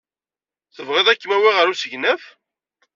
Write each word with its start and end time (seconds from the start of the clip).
Tebɣid 0.75 1.07
ad 1.07 1.17
kem-awiɣ 1.21 1.55
ɣer 1.57 1.67
usegnaf? 1.73 2.23